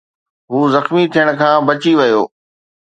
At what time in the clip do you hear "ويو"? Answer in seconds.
1.99-2.21